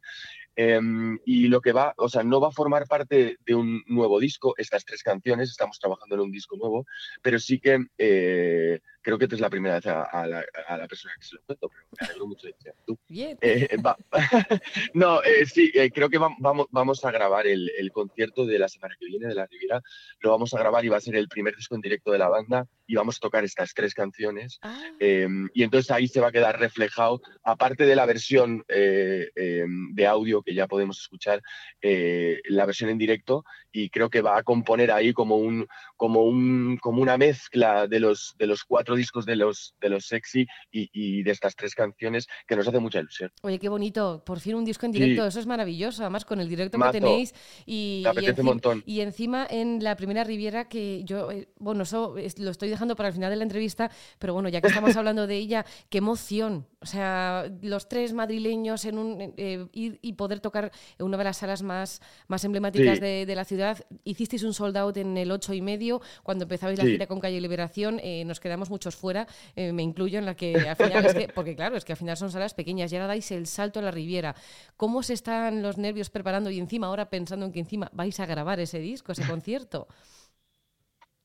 Em, 0.56 1.19
y 1.25 1.47
lo 1.47 1.62
que 1.62 1.73
va, 1.73 1.94
o 1.97 2.07
sea, 2.09 2.23
no 2.23 2.39
va 2.39 2.50
a 2.50 2.51
formar 2.51 2.88
parte 2.88 3.38
de 3.45 3.56
un 3.56 3.83
nuevo 3.88 4.19
disco, 4.19 4.53
estas 4.57 4.85
tres 4.85 5.03
canciones, 5.03 5.50
estamos 5.50 5.79
trabajando 5.79 6.15
en 6.15 6.21
un 6.21 6.31
disco 6.31 6.56
nuevo, 6.57 6.85
pero 7.21 7.39
sí 7.39 7.59
que 7.59 7.85
eh, 7.97 8.79
creo 9.05 9.19
que 9.19 9.25
esta 9.25 9.35
es 9.35 9.41
la 9.41 9.51
primera 9.51 9.75
vez 9.75 9.85
a, 9.85 10.01
a 10.01 10.25
la, 10.25 10.43
a 10.67 10.77
la 10.77 10.87
persona 10.87 11.13
que 11.19 11.25
se 11.27 11.35
lo 11.35 11.41
cuento, 11.43 11.69
pero 11.69 11.85
me 11.91 12.05
alegro 12.07 12.27
mucho 12.27 12.47
de 12.47 12.55
tú. 12.87 12.97
Bien. 13.07 13.37
Eh, 13.39 13.77
va- 13.77 13.95
no, 14.95 15.21
eh, 15.23 15.45
sí, 15.45 15.71
eh, 15.75 15.91
creo 15.91 16.09
que 16.09 16.19
vam- 16.19 16.35
vamos, 16.39 16.65
vamos 16.71 17.05
a 17.05 17.11
grabar 17.11 17.45
el, 17.45 17.69
el 17.77 17.91
concierto 17.91 18.47
de 18.47 18.57
la 18.57 18.67
semana 18.67 18.95
que 18.99 19.05
viene 19.05 19.27
de 19.27 19.35
la 19.35 19.45
Riviera. 19.45 19.81
Lo 20.21 20.31
vamos 20.31 20.53
a 20.55 20.59
grabar 20.59 20.83
y 20.83 20.89
va 20.89 20.97
a 20.97 21.01
ser 21.01 21.15
el 21.15 21.27
primer 21.27 21.55
disco 21.55 21.75
en 21.75 21.81
directo 21.81 22.11
de 22.11 22.17
la 22.17 22.29
banda 22.29 22.67
y 22.87 22.95
vamos 22.95 23.17
a 23.17 23.19
tocar 23.19 23.43
estas 23.43 23.73
tres 23.75 23.93
canciones. 23.93 24.57
Ah, 24.63 24.81
Eh, 24.99 25.27
y 25.53 25.61
entonces 25.63 25.91
ahí 25.91 26.07
se 26.07 26.19
va 26.21 26.29
a 26.29 26.31
quedar 26.31 26.59
reflejado, 26.59 27.21
aparte 27.43 27.85
de 27.85 27.95
la 27.95 28.05
versión 28.07 28.63
eh, 28.67 29.29
de 29.35 30.07
audio 30.07 30.41
que 30.41 30.55
ya 30.55 30.67
podemos 30.67 30.99
escuchar, 30.99 31.41
la 31.81 32.65
versión 32.65 32.89
en 32.89 32.97
directo, 32.97 33.43
y 33.75 33.89
creo 33.89 34.10
que 34.10 34.22
va 34.22 34.38
a 34.38 34.44
componer 34.44 34.89
ahí 34.92 35.12
como 35.12 35.36
un, 35.36 35.68
como 35.98 36.24
un, 36.24 36.77
como 36.81 37.01
una 37.01 37.18
mezcla 37.18 37.88
de 37.88 38.00
los, 38.00 38.33
de 38.38 38.48
los 38.48 38.63
cuatro 38.63 38.95
discos 38.95 39.25
de 39.25 39.36
los, 39.36 39.75
de 39.81 39.89
los 39.89 40.06
sexy 40.06 40.48
y, 40.72 40.89
y 40.94 41.24
de 41.24 41.31
estas 41.31 41.56
tres 41.57 41.75
canciones 41.75 42.27
que 42.48 42.56
nos 42.56 42.66
hace 42.68 42.80
mucha 42.80 43.00
ilusión. 43.00 43.31
Oye, 43.42 43.60
qué 43.60 43.68
bonito. 43.68 44.24
Por 44.25 44.39
fin 44.39 44.56
un 44.56 44.63
disco 44.63 44.86
en 44.86 44.94
Sí. 44.94 45.00
directo. 45.00 45.27
Eso 45.27 45.39
es 45.42 45.45
maravilloso. 45.45 46.04
Además, 46.04 46.24
con 46.24 46.39
el 46.39 46.48
directo 46.48 46.77
que 46.80 46.89
tenéis. 46.92 47.33
Y, 47.66 48.01
Me 48.04 48.10
apetece 48.12 48.39
y 48.39 48.39
un 48.42 48.45
montón. 48.45 48.83
y 48.86 49.01
encima 49.01 49.45
en 49.50 49.83
la 49.83 49.95
primera 49.98 50.24
Riviera, 50.24 50.69
que 50.69 51.04
yo, 51.04 51.30
eh, 51.31 51.50
bueno, 51.60 51.83
eso 51.83 52.18
es- 52.18 52.39
lo 52.39 52.51
estoy 52.51 52.69
dejando 52.69 52.95
para 52.95 53.10
el 53.10 53.13
final 53.13 53.30
de 53.30 53.36
la 53.36 53.44
entrevista, 53.44 53.92
pero 54.19 54.33
bueno, 54.33 54.48
ya 54.48 54.62
que 54.62 54.68
estamos 54.68 54.95
hablando 54.98 55.27
de 55.27 55.36
ella, 55.36 55.66
qué 55.89 55.98
emoción. 55.98 56.66
O 56.81 56.86
sea, 56.86 57.51
los 57.62 57.89
tres 57.89 58.13
madrileños 58.13 58.86
en 58.86 58.98
un, 59.00 59.33
eh, 59.38 59.68
ir 59.74 60.00
y 60.01 60.13
poder 60.13 60.39
tocar 60.39 60.72
en 61.00 61.06
una 61.06 61.18
de 61.18 61.24
las 61.25 61.38
salas 61.38 61.62
más, 61.63 62.00
más 62.27 62.44
emblemáticas 62.45 62.95
Sí. 63.00 63.01
de, 63.01 63.25
de 63.25 63.36
la 63.36 63.44
ciudad. 63.44 63.64
Hicisteis 64.03 64.44
un 64.44 64.53
sold 64.53 64.77
out 64.77 64.97
en 64.97 65.17
el 65.17 65.31
8 65.31 65.53
y 65.53 65.62
medio, 65.62 66.01
cuando 66.23 66.44
empezabais 66.44 66.77
la 66.77 66.85
gira 66.85 67.07
con 67.07 67.19
Calle 67.19 67.39
Liberación, 67.41 68.00
eh, 68.03 68.23
nos 68.25 68.39
quedamos 68.39 68.69
muchos 68.69 68.95
fuera, 68.95 69.27
eh, 69.56 69.71
me 69.71 69.83
incluyo 69.83 70.19
en 70.19 70.25
la 70.25 70.35
que 70.35 70.56
al 70.56 70.75
final 70.75 71.06
es 71.06 71.13
que, 71.13 71.27
porque 71.35 71.56
claro, 71.56 71.77
es 71.77 71.85
que 71.85 71.94
al 71.94 71.97
final 71.97 72.17
son 72.17 72.31
salas 72.31 72.53
pequeñas 72.53 72.91
y 72.91 72.95
ahora 72.95 73.07
dais 73.07 73.31
el 73.31 73.47
salto 73.47 73.79
a 73.79 73.83
la 73.83 73.91
Riviera. 73.91 74.35
¿Cómo 74.77 75.03
se 75.03 75.13
están 75.13 75.62
los 75.62 75.77
nervios 75.77 76.09
preparando 76.09 76.50
y 76.50 76.59
encima 76.59 76.88
ahora 76.88 77.09
pensando 77.09 77.45
en 77.45 77.51
que 77.51 77.59
encima 77.59 77.89
vais 77.94 78.19
a 78.19 78.25
grabar 78.25 78.59
ese 78.59 78.79
disco, 78.79 79.12
ese 79.12 79.25
concierto? 79.25 79.88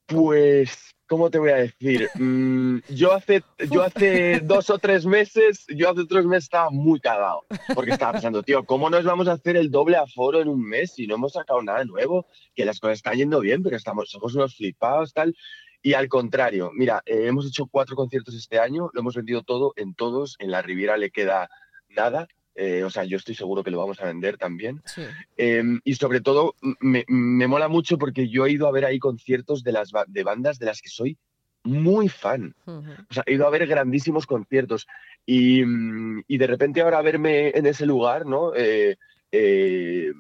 Pues, 0.07 0.95
¿cómo 1.11 1.29
te 1.29 1.41
voy 1.41 1.51
a 1.51 1.57
decir? 1.57 2.09
Mm, 2.15 2.79
yo, 2.89 3.13
hace, 3.13 3.43
yo 3.69 3.83
hace 3.83 4.39
dos 4.45 4.71
o 4.71 4.79
tres 4.79 5.05
meses, 5.05 5.67
yo 5.69 5.91
hace 5.91 6.07
tres 6.07 6.25
meses 6.25 6.45
estaba 6.45 6.71
muy 6.71 7.01
cagado, 7.01 7.45
porque 7.75 7.91
estaba 7.91 8.13
pensando, 8.13 8.45
tío, 8.45 8.65
¿cómo 8.65 8.89
nos 8.89 9.03
vamos 9.03 9.27
a 9.27 9.33
hacer 9.33 9.57
el 9.57 9.73
doble 9.73 9.97
aforo 9.97 10.41
en 10.41 10.47
un 10.47 10.63
mes 10.63 10.93
si 10.93 11.09
no 11.09 11.17
hemos 11.17 11.33
sacado 11.33 11.61
nada 11.63 11.85
nuevo? 11.85 12.27
Que 12.55 12.65
las 12.65 12.79
cosas 12.79 12.99
están 12.99 13.17
yendo 13.17 13.41
bien, 13.41 13.65
pero 13.65 13.77
estamos, 13.77 14.09
somos 14.09 14.37
unos 14.37 14.57
flipados, 14.57 15.13
tal. 15.13 15.37
Y 15.83 15.95
al 15.95 16.09
contrario, 16.09 16.71
mira, 16.75 17.03
eh, 17.05 17.27
hemos 17.27 17.45
hecho 17.45 17.67
cuatro 17.67 17.97
conciertos 17.97 18.37
este 18.37 18.61
año, 18.61 18.89
lo 18.93 19.01
hemos 19.01 19.17
vendido 19.17 19.43
todo 19.43 19.73
en 19.75 19.95
todos, 19.95 20.37
en 20.39 20.53
la 20.53 20.63
Riviera 20.63 20.97
le 20.97 21.11
queda 21.11 21.51
nada, 21.89 22.29
eh, 22.63 22.85
o 22.85 22.91
sea, 22.91 23.05
yo 23.05 23.17
estoy 23.17 23.35
seguro 23.35 23.65
que 23.65 23.71
lo 23.71 23.79
vamos 23.79 24.01
a 24.01 24.05
vender 24.05 24.37
también. 24.37 24.83
Sí. 24.85 25.03
Eh, 25.39 25.63
y 25.83 25.95
sobre 25.95 26.21
todo, 26.21 26.55
me, 26.81 27.07
me 27.09 27.47
mola 27.47 27.69
mucho 27.69 27.97
porque 27.97 28.29
yo 28.29 28.45
he 28.45 28.53
ido 28.53 28.69
a 28.69 28.73
ver 28.73 28.85
ahí 28.85 28.99
conciertos 28.99 29.63
de, 29.63 29.73
las, 29.73 29.91
de 30.09 30.25
bandas 30.25 30.59
de 30.59 30.67
las 30.67 30.83
que 30.83 30.91
soy 30.91 31.17
muy 31.65 32.09
fan. 32.09 32.55
O 32.67 33.15
sea, 33.15 33.23
he 33.27 33.35
ido 33.35 33.47
a 33.47 33.51
ver 33.51 33.67
grandísimos 33.67 34.27
conciertos. 34.27 34.87
Y, 35.25 35.65
mm, 35.65 36.25
y 36.27 36.39
de 36.39 36.47
repente 36.47 36.81
ahora 36.83 37.03
verme 37.03 37.49
en 37.51 37.65
ese 37.65 37.87
lugar, 37.87 38.27
¿no? 38.27 38.55
Eh, 38.55 38.97
eh, 39.33 40.13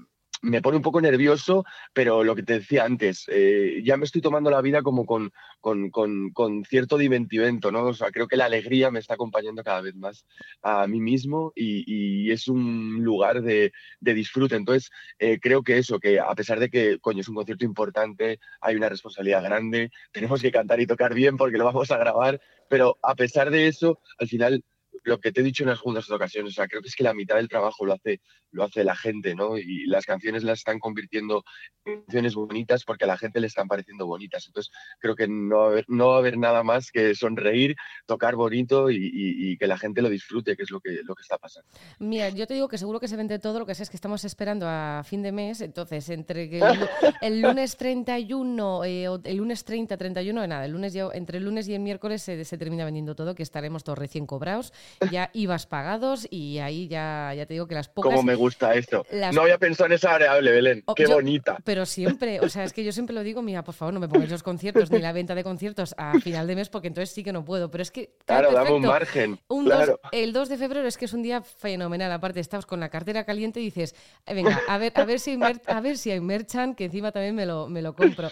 me 0.43 0.63
pone 0.63 0.77
un 0.79 0.83
poco 0.83 1.01
nervioso, 1.01 1.65
pero 1.93 2.25
lo 2.25 2.35
que 2.35 2.43
te 2.43 2.55
decía 2.55 2.85
antes, 2.85 3.25
eh, 3.29 3.83
ya 3.85 3.97
me 3.97 4.05
estoy 4.05 4.21
tomando 4.23 4.51
la 4.51 4.61
vida 4.63 4.83
como 4.83 5.05
con, 5.07 5.33
con, 5.61 5.91
con- 5.91 6.31
con 6.33 6.65
cierto 6.65 6.97
divertimento, 6.99 7.71
¿no? 7.71 7.85
O 7.87 7.95
sea, 7.95 8.11
creo 8.11 8.27
que 8.29 8.37
la 8.37 8.47
alegría 8.47 8.91
me 8.91 8.99
está 9.01 9.15
acompañando 9.15 9.63
cada 9.63 9.81
vez 9.83 9.95
más 9.97 10.25
a 10.63 10.87
mí 10.87 11.01
mismo 11.01 11.53
y, 11.55 11.85
y 12.27 12.31
es 12.31 12.49
un 12.49 13.03
lugar 13.05 13.43
de, 13.43 13.73
de 14.01 14.15
disfrute. 14.15 14.57
Entonces, 14.57 14.91
eh, 15.19 15.39
creo 15.41 15.63
que 15.63 15.79
eso, 15.79 15.99
que 15.99 16.19
a 16.21 16.35
pesar 16.35 16.59
de 16.61 16.71
que, 16.71 16.99
coño, 17.01 17.21
es 17.21 17.29
un 17.29 17.35
concierto 17.37 17.65
importante, 17.65 18.39
hay 18.61 18.77
una 18.77 18.89
responsabilidad 18.89 19.43
grande, 19.43 19.91
tenemos 20.13 20.41
que 20.43 20.51
cantar 20.53 20.81
y 20.81 20.87
tocar 20.87 21.15
bien 21.15 21.37
porque 21.37 21.59
lo 21.59 21.65
vamos 21.65 21.91
a 21.91 21.99
grabar, 21.99 22.41
pero 22.69 22.99
a 23.03 23.15
pesar 23.15 23.51
de 23.51 23.69
eso, 23.69 24.01
al 24.19 24.29
final, 24.29 24.65
lo 25.02 25.19
que 25.19 25.33
te 25.33 25.40
he 25.40 25.45
dicho 25.45 25.62
en 25.62 25.71
las 25.71 25.78
juntas 25.78 26.11
ocasiones, 26.11 26.52
o 26.52 26.54
sea, 26.54 26.69
creo 26.69 26.83
que 26.83 26.88
es 26.88 26.95
que 26.95 27.04
la 27.04 27.14
mitad 27.14 27.37
del 27.37 27.49
trabajo 27.49 27.85
lo 27.87 27.95
hace, 27.95 28.21
lo 28.50 28.64
hace 28.64 28.85
la 28.85 28.95
gente, 28.97 29.35
¿no? 29.35 29.57
Y 29.59 29.87
las 29.87 30.04
canciones 30.07 30.42
las 30.45 30.59
están 30.59 30.78
convirtiendo 30.78 31.42
en 31.85 32.02
canciones 32.02 32.35
bonitas 32.35 32.85
porque 32.85 33.04
a 33.04 33.07
la 33.09 33.16
gente 33.16 33.40
le 33.40 33.47
están 33.47 33.69
pareciendo 33.69 34.07
bonitas. 34.07 34.47
Entonces, 34.47 34.73
creo 34.99 35.16
que 35.16 35.26
no 35.28 35.57
va 35.59 35.64
a 35.64 35.69
haber, 35.69 35.85
no 35.88 36.09
va 36.09 36.14
a 36.16 36.19
haber 36.19 36.37
nada 36.38 36.62
más 36.62 36.90
que 36.90 37.14
sonreír, 37.14 37.76
tocar 38.07 38.37
bonito 38.37 38.90
y, 38.90 38.97
y- 38.97 39.52
y 39.52 39.57
que 39.57 39.66
la 39.66 39.78
gente 39.78 40.02
lo 40.02 40.09
disfrute, 40.09 40.57
que 40.57 40.62
es 40.64 40.71
lo 40.71 40.80
que, 40.80 41.00
lo 41.04 41.14
que 41.14 41.23
está 41.23 41.38
pasando. 41.38 41.69
Mira, 41.99 42.28
yo 42.30 42.47
te 42.47 42.54
digo 42.54 42.69
que 42.69 42.78
seguro 42.78 43.00
que 43.00 43.09
se 43.09 43.16
vende 43.16 43.38
todo, 43.38 43.59
lo 43.59 43.66
que 43.66 43.75
sé 43.75 43.83
es 43.85 43.90
que 43.90 43.97
estamos 43.97 44.25
esperando 44.25 44.66
a 44.69 45.02
fin 45.04 45.23
de 45.23 45.33
mes, 45.33 45.61
entonces 45.61 46.09
entre 46.11 46.45
el, 46.45 46.75
el 47.23 47.40
lunes 47.42 47.76
31, 47.76 48.85
eh, 48.85 49.07
el 49.25 49.37
lunes 49.37 49.64
30, 49.64 49.97
31, 49.97 50.47
nada, 50.47 50.64
el 50.64 50.73
lunes 50.73 50.92
ya- 50.92 51.09
entre 51.14 51.38
el 51.38 51.45
lunes 51.45 51.69
y 51.69 51.75
el 51.75 51.80
miércoles 51.80 52.23
se, 52.23 52.45
se 52.45 52.59
termina 52.59 52.85
vendiendo 52.85 53.14
todo, 53.14 53.35
que 53.35 53.42
estaremos 53.42 53.85
todos 53.85 53.99
recién 53.99 54.26
cobrados 54.26 54.73
ya 55.11 55.31
ibas 55.33 55.67
pagados 55.67 56.27
y 56.31 56.59
ahí 56.59 56.89
ya, 56.89 57.33
ya 57.35 57.47
te 57.47 57.55
digo 57.55 57.67
que 57.67 57.75
las 57.75 57.89
pocas... 57.89 58.11
Cómo 58.11 58.23
me 58.23 58.35
gusta 58.35 58.75
esto. 58.75 59.05
las- 59.11 59.35
No 59.35 59.43
había 59.43 59.59
pensado 59.59 59.87
en 59.87 59.93
esa 59.95 60.11
variable, 60.11 60.51
Belén. 60.53 60.83
Oh, 60.87 60.95
Qué 60.95 61.05
yo- 61.05 61.15
bonita. 61.15 61.59
Pero 61.65 61.87
siempre, 61.87 62.41
o 62.41 62.49
sea, 62.49 62.65
es 62.65 62.73
que 62.73 62.85
yo 62.85 62.93
siempre 62.93 63.15
lo 63.15 63.23
digo, 63.23 63.43
mira, 63.43 63.63
por 63.65 63.75
favor, 63.75 63.95
no 63.95 64.01
me 64.01 64.09
pongáis 64.09 64.31
los 64.31 64.43
conciertos 64.43 64.91
ni 64.91 64.99
la 64.99 65.13
venta 65.13 65.35
de 65.35 65.45
conciertos 65.45 65.95
a 65.99 66.19
final 66.21 66.47
de 66.47 66.57
mes 66.57 66.69
porque 66.69 66.89
entonces 66.89 67.15
sí 67.15 67.23
que 67.23 67.33
no 67.33 67.45
puedo. 67.45 67.71
Pero 67.71 67.83
es 67.83 67.91
que... 67.91 68.15
Claro, 68.25 68.53
dame 68.53 68.73
un 68.73 68.83
margen. 68.83 69.39
Un 69.49 69.65
claro. 69.67 69.99
dos- 70.03 70.11
el 70.13 70.33
2 70.33 70.49
de 70.49 70.57
febrero 70.57 70.87
es 70.89 70.97
que 70.97 71.05
es 71.05 71.13
un 71.13 71.23
día 71.23 71.43
fenomenal. 71.43 72.11
Aparte, 72.13 72.41
estás 72.41 72.67
con 72.67 72.81
la 72.81 72.89
cartera 72.89 73.25
caliente 73.25 73.61
y 73.61 73.65
dices, 73.65 73.95
"Eh, 74.27 74.35
venga, 74.35 74.61
a 74.69 74.79
ver, 74.79 74.93
a 74.97 75.05
ver 75.05 75.21
si 75.21 75.31
hay, 75.33 75.37
mer- 75.37 75.63
a 75.67 75.81
ver 75.81 75.97
si 75.99 76.11
hay 76.11 76.21
merchan, 76.21 76.75
que 76.75 76.85
encima 76.87 77.13
también 77.13 77.35
me 77.35 77.47
lo, 77.47 77.69
me 77.69 77.83
lo 77.83 77.95
compro. 77.95 78.31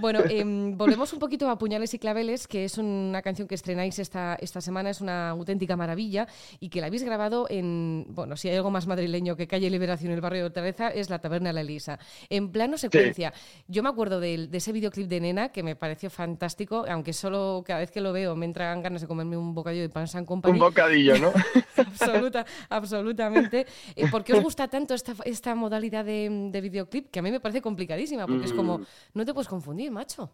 Bueno, 0.00 0.20
em, 0.28 0.76
volvemos 0.76 1.12
un 1.12 1.18
poquito 1.18 1.48
a 1.48 1.58
Puñales 1.58 1.94
y 1.94 1.98
Claveles, 1.98 2.46
que 2.46 2.64
es 2.64 2.78
una 2.78 3.22
canción 3.22 3.46
que 3.48 3.54
estrenáis 3.54 3.98
esta, 3.98 4.36
esta 4.40 4.60
semana, 4.60 4.90
es 4.90 5.00
una 5.00 5.30
auténtica 5.30 5.76
maravilla 5.76 5.91
y 5.98 6.68
que 6.68 6.80
la 6.80 6.86
habéis 6.88 7.02
grabado 7.04 7.46
en, 7.48 8.06
bueno, 8.10 8.36
si 8.36 8.48
hay 8.48 8.56
algo 8.56 8.70
más 8.70 8.86
madrileño 8.86 9.36
que 9.36 9.46
Calle 9.46 9.70
Liberación 9.70 10.10
en 10.10 10.16
el 10.16 10.20
barrio 10.20 10.40
de 10.40 10.46
Hortaleza, 10.46 10.88
es 10.88 11.10
la 11.10 11.18
Taberna 11.20 11.52
La 11.52 11.60
Elisa. 11.60 11.98
En 12.28 12.50
plano 12.50 12.78
secuencia. 12.78 13.32
Yo 13.68 13.82
me 13.82 13.88
acuerdo 13.88 14.20
de, 14.20 14.48
ese 14.52 14.72
videoclip 14.72 15.08
de 15.08 15.20
Nena 15.20 15.48
que 15.50 15.62
me 15.62 15.76
pareció 15.76 16.10
fantástico, 16.10 16.84
aunque 16.88 17.12
solo 17.12 17.62
cada 17.66 17.80
vez 17.80 17.90
que 17.90 18.00
lo 18.00 18.12
veo 18.12 18.34
me 18.36 18.46
entran 18.46 18.82
ganas 18.82 19.00
de 19.02 19.06
comerme 19.06 19.36
un 19.36 19.54
bocadillo 19.54 19.82
de 19.82 19.88
pan 19.88 20.08
San 20.08 20.24
Company. 20.24 20.54
Un 20.54 20.58
bocadillo, 20.60 21.18
¿no? 21.18 21.32
Absoluta, 21.76 22.44
absolutamente. 22.68 23.66
Eh, 23.96 24.06
¿Por 24.10 24.24
qué 24.24 24.34
os 24.34 24.42
gusta 24.42 24.68
tanto 24.68 24.94
esta, 24.94 25.14
esta 25.24 25.54
modalidad 25.54 26.04
de, 26.04 26.48
de 26.50 26.60
videoclip? 26.60 27.10
Que 27.10 27.18
a 27.18 27.22
mí 27.22 27.30
me 27.30 27.40
parece 27.40 27.60
complicadísima, 27.60 28.26
porque 28.26 28.46
es 28.46 28.52
como, 28.52 28.78
Mm. 28.78 28.84
no 29.14 29.24
te 29.24 29.34
puedes 29.34 29.48
confundir, 29.48 29.90
macho. 29.90 30.30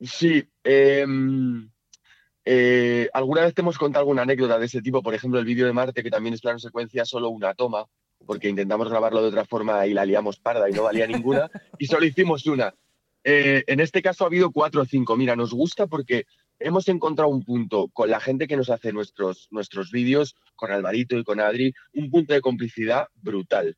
Sí. 0.00 0.46
em, 0.64 1.70
eh, 2.46 3.10
alguna 3.12 3.42
vez 3.42 3.54
te 3.54 3.60
hemos 3.62 3.76
contado 3.76 4.02
alguna 4.02 4.22
anécdota 4.22 4.56
de 4.58 4.66
ese 4.66 4.80
tipo, 4.80 5.02
por 5.02 5.14
ejemplo, 5.14 5.40
el 5.40 5.44
vídeo 5.44 5.66
de 5.66 5.72
Marte, 5.72 6.02
que 6.04 6.10
también 6.10 6.32
es 6.32 6.40
plano 6.40 6.60
secuencia, 6.60 7.04
solo 7.04 7.28
una 7.28 7.54
toma, 7.54 7.84
porque 8.24 8.48
intentamos 8.48 8.88
grabarlo 8.88 9.20
de 9.20 9.28
otra 9.28 9.44
forma 9.44 9.84
y 9.86 9.92
la 9.92 10.04
liamos 10.04 10.38
parda 10.38 10.70
y 10.70 10.72
no 10.72 10.84
valía 10.84 11.08
ninguna, 11.08 11.50
y 11.78 11.86
solo 11.86 12.06
hicimos 12.06 12.46
una. 12.46 12.72
Eh, 13.24 13.64
en 13.66 13.80
este 13.80 14.00
caso 14.00 14.22
ha 14.22 14.28
habido 14.28 14.52
cuatro 14.52 14.82
o 14.82 14.84
cinco. 14.84 15.16
Mira, 15.16 15.34
nos 15.34 15.52
gusta 15.52 15.88
porque 15.88 16.26
hemos 16.60 16.86
encontrado 16.88 17.28
un 17.30 17.42
punto 17.42 17.88
con 17.92 18.08
la 18.08 18.20
gente 18.20 18.46
que 18.46 18.56
nos 18.56 18.70
hace 18.70 18.92
nuestros, 18.92 19.48
nuestros 19.50 19.90
vídeos, 19.90 20.36
con 20.54 20.70
Alvarito 20.70 21.18
y 21.18 21.24
con 21.24 21.40
Adri, 21.40 21.74
un 21.94 22.08
punto 22.10 22.32
de 22.32 22.40
complicidad 22.40 23.08
brutal. 23.16 23.76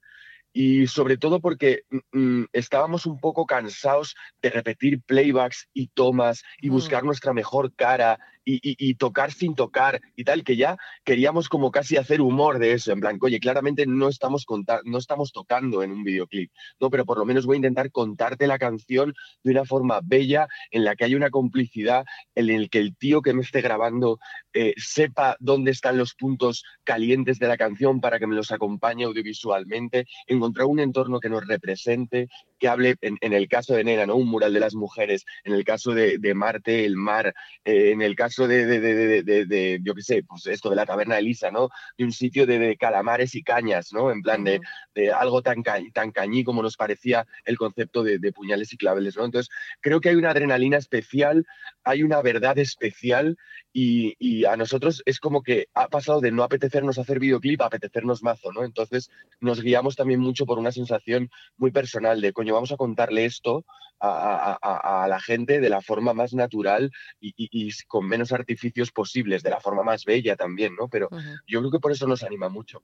Y 0.53 0.87
sobre 0.87 1.19
todo 1.19 1.41
porque 1.41 1.83
mm, 1.91 2.19
mm, 2.19 2.47
estábamos 2.53 3.07
un 3.07 3.19
poco 3.21 3.47
cansados 3.47 4.15
de 4.43 4.51
repetir 4.51 5.01
playbacks 5.03 5.69
y 5.73 5.89
tomas 5.89 6.43
y 6.61 6.69
Mm. 6.69 6.73
buscar 6.73 7.05
nuestra 7.05 7.33
mejor 7.33 7.73
cara 7.75 8.19
y, 8.49 8.55
y- 8.63 8.77
y 8.91 8.95
tocar 8.95 9.33
sin 9.33 9.55
tocar 9.55 10.01
y 10.17 10.25
tal, 10.25 10.43
que 10.45 10.57
ya 10.57 10.77
queríamos 11.05 11.49
como 11.49 11.71
casi 11.71 11.97
hacer 11.97 12.21
humor 12.21 12.59
de 12.59 12.73
eso, 12.73 12.93
en 12.93 13.01
plan, 13.01 13.19
oye, 13.21 13.41
claramente 13.41 13.87
no 13.87 14.09
estamos, 14.09 14.47
no 14.85 14.99
estamos 14.99 15.33
tocando 15.33 15.83
en 15.83 15.93
un 15.93 16.03
videoclip, 16.05 16.51
¿no? 16.81 16.91
Pero 16.91 17.05
por 17.05 17.19
lo 17.19 17.25
menos 17.25 17.45
voy 17.47 17.57
a 17.57 17.59
intentar 17.59 17.91
contarte 17.91 18.47
la 18.47 18.59
canción 18.59 19.15
de 19.43 19.51
una 19.53 19.65
forma 19.65 20.01
bella, 20.03 20.47
en 20.71 20.85
la 20.85 20.97
que 20.97 21.05
hay 21.05 21.15
una 21.15 21.31
complicidad, 21.31 22.05
en 22.35 22.51
el 22.51 22.71
que 22.71 22.79
el 22.79 22.97
tío 22.97 23.21
que 23.23 23.35
me 23.35 23.43
esté 23.43 23.61
grabando 23.61 24.19
eh, 24.55 24.75
sepa 24.77 25.37
dónde 25.41 25.71
están 25.73 25.99
los 25.99 26.15
puntos 26.15 26.65
calientes 26.85 27.39
de 27.39 27.49
la 27.49 27.57
canción 27.57 28.01
para 28.01 28.19
que 28.19 28.27
me 28.27 28.35
los 28.37 28.51
acompañe 28.53 29.05
audiovisualmente, 29.05 30.07
encontrar 30.27 30.67
un 30.67 30.81
entorno 30.81 31.21
que 31.21 31.29
nos 31.29 31.47
represente, 31.47 32.29
que 32.59 32.69
hable, 32.69 32.97
en, 33.01 33.17
en 33.21 33.33
el 33.33 33.49
caso 33.49 33.75
de 33.75 33.85
Nena, 33.85 34.07
¿no? 34.07 34.17
Un 34.17 34.29
mural 34.29 34.53
de 34.53 34.61
las 34.61 34.75
mujeres, 34.75 35.25
en 35.45 35.53
el 35.55 35.65
caso 35.65 35.93
de, 35.93 36.19
de 36.19 36.35
Marte, 36.35 36.85
el 36.85 36.97
mar, 36.97 37.35
eh, 37.65 37.91
en 37.93 38.03
el 38.03 38.15
caso 38.17 38.38
de, 38.47 38.67
de, 38.67 38.81
de, 38.81 39.23
de- 39.23 39.47
de- 39.47 39.81
yo 39.83 39.95
qué 39.95 40.03
sé, 40.03 40.23
pues 40.23 40.47
esto 40.47 40.71
de 40.71 40.77
la 40.77 40.87
taberna 40.87 41.15
de 41.15 41.21
Elisa, 41.23 41.51
¿no? 41.51 41.71
De 41.97 42.05
un 42.05 42.13
sitio 42.13 42.47
de, 42.47 42.77
calamares 42.77 43.35
y 43.35 43.43
cañas, 43.43 43.93
¿no? 43.93 44.11
En 44.13 44.23
plan 44.23 44.45
de, 44.45 44.57
Ujú. 44.57 44.63
de 44.95 45.13
algo 45.13 45.43
tan, 45.43 45.63
ca- 45.63 45.81
tan 45.93 46.13
cañí 46.13 46.45
como 46.45 46.63
nos 46.63 46.77
parecía 46.77 47.27
el 47.45 47.57
concepto 47.57 48.03
de, 48.03 48.19
de 48.19 48.33
puñales 48.33 48.73
y 48.73 48.77
claveles, 48.77 49.17
¿no? 49.17 49.25
Entonces, 49.25 49.51
creo 49.81 50.01
que 50.01 50.11
hay 50.11 50.17
una 50.17 50.31
adrenalina 50.31 50.77
especial, 50.77 51.45
hay 51.85 52.03
una 52.03 52.21
verdad 52.23 52.59
especial 52.59 53.37
y, 53.73 54.15
y 54.19 54.45
a 54.45 54.57
nosotros 54.57 55.03
es 55.07 55.21
como 55.21 55.43
que 55.43 55.69
ha 55.75 55.89
pasado 55.89 56.21
de 56.21 56.31
no 56.33 56.43
apetecernos 56.43 56.99
hacer 56.99 57.19
videoclip 57.19 57.61
a 57.63 57.67
apetecernos 57.67 58.23
mazo, 58.23 58.53
¿no? 58.53 58.65
Entonces, 58.65 59.11
nos 59.41 59.61
guiamos 59.63 59.97
también 59.97 60.21
mucho 60.21 60.47
por 60.47 60.59
una 60.59 60.73
sensación 60.73 61.31
muy 61.57 61.71
personal 61.71 62.21
de, 62.21 62.33
coño, 62.33 62.55
vamos 62.55 62.73
a 62.73 62.77
contarle 62.77 63.25
esto 63.25 63.65
a, 64.01 64.53
a- 64.53 64.59
a- 64.63 65.05
a 65.05 65.09
la 65.09 65.21
gente 65.21 65.61
de 65.61 65.69
la 65.71 65.81
forma 65.81 66.15
más 66.15 66.33
natural 66.33 66.91
y, 67.21 67.31
y- 67.37 67.49
y 67.69 67.71
con 67.89 68.07
menos 68.07 68.28
artificios 68.33 68.91
posibles, 68.93 69.43
de 69.43 69.51
la 69.51 69.61
forma 69.61 69.83
más 69.83 70.05
bella 70.05 70.37
también, 70.37 70.75
¿no? 70.75 70.89
Pero 70.89 71.09
yo 71.47 71.61
creo 71.61 71.71
que 71.71 71.79
por 71.81 71.93
eso 71.93 72.07
nos 72.07 72.23
anima 72.23 72.49
mucho. 72.49 72.83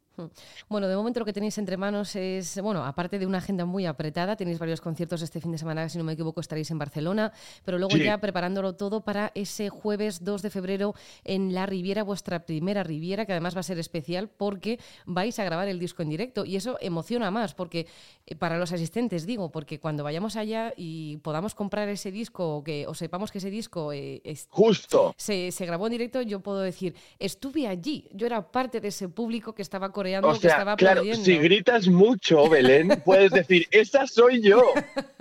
Bueno, 0.69 0.89
de 0.89 0.97
momento 0.97 1.21
lo 1.21 1.27
que 1.27 1.33
tenéis 1.33 1.59
entre 1.59 1.77
manos 1.77 2.17
es, 2.17 2.61
bueno, 2.61 2.85
aparte 2.85 3.19
de 3.19 3.27
una 3.27 3.39
agenda 3.39 3.65
muy 3.65 3.87
apretada, 3.87 4.37
tenéis 4.37 4.59
varios 4.59 4.81
conciertos 4.81 5.23
este 5.23 5.41
fin 5.41 5.53
de 5.53 5.59
semana, 5.59 5.89
si 5.89 5.99
no 5.99 6.05
me 6.05 6.13
equivoco, 6.13 6.41
estaréis 6.41 6.71
en 6.71 6.79
Barcelona, 6.79 7.33
pero 7.65 7.79
luego 7.79 7.97
Sí. 7.97 8.05
ya 8.05 8.19
preparándolo 8.19 8.75
todo 8.75 9.03
para 9.03 9.31
ese 9.35 9.69
jueves 9.71 10.25
2 10.25 10.43
de 10.43 10.51
febrero 10.51 10.95
en 11.25 11.55
La 11.55 11.67
Riviera, 11.67 12.03
vuestra 12.03 12.45
primera 12.47 12.83
Riviera, 12.83 13.27
que 13.27 13.33
además 13.33 13.55
va 13.57 13.61
a 13.61 13.65
ser 13.65 13.79
especial 13.79 14.29
porque 14.29 14.79
vais 15.07 15.39
a 15.39 15.45
grabar 15.45 15.69
el 15.69 15.79
disco 15.79 16.03
en 16.03 16.09
directo 16.11 16.45
y 16.45 16.57
eso 16.57 16.77
emociona 16.81 17.31
más, 17.31 17.55
porque 17.55 17.87
eh, 18.27 18.35
para 18.37 18.59
los 18.59 18.73
asistentes 18.73 19.27
digo, 19.27 19.51
porque 19.51 19.79
cuando 19.81 20.05
vayamos 20.05 20.37
allá 20.37 20.73
y 20.77 21.19
podamos 21.19 21.55
comprar 21.55 21.89
ese 21.89 22.11
disco 22.11 22.57
o, 22.57 22.65
que, 22.65 22.87
o 22.87 22.95
sepamos 22.95 23.31
que 23.33 23.39
ese 23.39 23.51
disco 23.51 23.93
eh, 23.93 24.21
es- 24.25 24.47
Justo. 24.51 25.15
Se, 25.25 25.51
se 25.53 25.65
grabó 25.65 25.87
en 25.87 25.93
directo, 25.93 26.21
yo 26.21 26.41
puedo 26.41 26.61
decir, 26.61 26.95
estuve 27.19 27.67
allí, 27.67 28.07
yo 28.13 28.27
era 28.27 28.51
parte 28.53 28.81
de 28.81 28.89
ese 28.89 29.09
público 29.09 29.55
que 29.55 29.63
estaba 29.63 29.91
coreando, 29.91 30.29
O 30.29 30.39
que 30.39 30.49
estaba 30.49 30.77
claro, 30.77 31.01
aplaudiendo. 31.01 31.25
si 31.25 31.39
gritas 31.39 31.89
mucho, 31.89 32.49
Belén, 32.49 33.03
puedes 33.05 33.31
decir, 33.31 33.67
esa 33.71 34.07
soy 34.07 34.43
yo. 34.43 34.63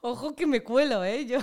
Ojo 0.00 0.34
que 0.34 0.46
me 0.46 0.62
cuelo, 0.62 1.04
¿eh? 1.04 1.26
Yo, 1.26 1.38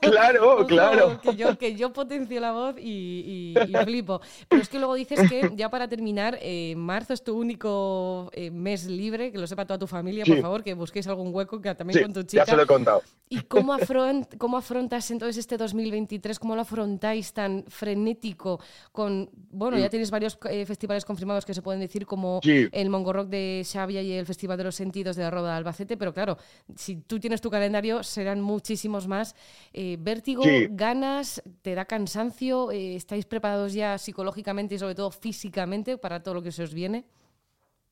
Claro, 0.00 0.54
Ojo, 0.54 0.66
claro. 0.66 1.20
Que 1.20 1.34
yo, 1.36 1.56
que 1.58 1.74
yo 1.74 1.92
potencio 1.92 2.40
la 2.40 2.52
voz 2.52 2.76
y, 2.78 3.54
y- 3.56 3.70
y 3.70 3.84
flipo. 3.84 4.20
Pero 4.48 4.62
es 4.62 4.68
que 4.68 4.78
luego 4.78 4.94
dices 4.94 5.20
que, 5.28 5.50
ya 5.54 5.70
para 5.70 5.88
terminar, 5.88 6.38
eh, 6.40 6.74
marzo 6.76 7.12
es 7.14 7.22
tu 7.22 7.36
único 7.38 8.30
eh, 8.32 8.50
mes 8.50 8.86
libre, 8.86 9.30
que 9.32 9.38
lo 9.38 9.46
sepa 9.46 9.64
toda 9.66 9.78
tu 9.78 9.86
familia, 9.86 10.24
por 10.24 10.40
favor, 10.40 10.62
que 10.62 10.74
busquéis 10.74 11.06
algún 11.06 11.34
hueco 11.34 11.60
que 11.60 11.74
también 11.74 11.98
Sí, 11.98 12.02
con 12.04 12.12
tu 12.12 12.20
ya 12.22 12.26
chica. 12.26 12.44
se 12.46 12.56
lo 12.56 12.62
he 12.62 12.66
contado. 12.66 13.02
¿Y 13.28 13.40
cómo, 13.42 13.72
afront- 13.74 14.36
cómo 14.36 14.56
afrontas 14.58 15.10
entonces 15.10 15.38
este 15.38 15.56
2023? 15.56 16.38
¿Cómo 16.38 16.54
lo 16.54 16.62
afrontáis 16.62 17.32
tan 17.32 17.64
frenético? 17.68 18.60
Con, 18.92 19.30
bueno, 19.50 19.78
ya 19.78 19.88
tienes 19.88 20.10
varios 20.10 20.38
eh, 20.50 20.66
festivales 20.66 21.04
confirmados 21.04 21.46
que 21.46 21.54
se 21.54 21.62
pueden 21.62 21.80
decir, 21.80 22.04
como 22.06 22.40
Mm. 22.44 22.68
El 22.72 22.90
Mongo 22.90 23.12
Rock 23.12 23.28
de 23.28 23.62
Xavia 23.64 24.02
y 24.02 24.12
el 24.12 24.26
Festival 24.26 24.58
de 24.58 24.64
los 24.64 24.74
Sentidos 24.74 25.16
de 25.16 25.22
la 25.22 25.30
Roda 25.30 25.50
de 25.52 25.56
Albacete, 25.58 25.96
pero 25.96 26.12
claro, 26.12 26.36
si 26.76 26.96
tú 26.96 27.11
tienes 27.20 27.40
tu 27.40 27.50
calendario, 27.50 28.02
serán 28.02 28.40
muchísimos 28.40 29.06
más. 29.08 29.34
Eh, 29.72 29.96
¿Vértigo, 30.00 30.44
Sí. 30.44 30.66
ganas, 30.70 31.42
te 31.62 31.74
da 31.74 31.84
cansancio? 31.84 32.70
Eh, 32.70 32.94
¿Estáis 32.96 33.24
preparados 33.26 33.72
ya 33.72 33.98
psicológicamente 33.98 34.74
y 34.74 34.78
sobre 34.78 34.94
todo 34.94 35.10
físicamente 35.10 35.98
para 35.98 36.22
todo 36.22 36.34
lo 36.34 36.42
que 36.42 36.52
se 36.52 36.62
os 36.62 36.74
viene? 36.74 37.04